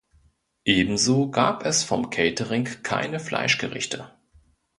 Ebenso 0.65 1.29
gab 1.29 1.63
es 1.63 1.83
vom 1.83 2.09
Catering 2.09 2.67
keine 2.81 3.19
Fleischgerichte. 3.19 4.09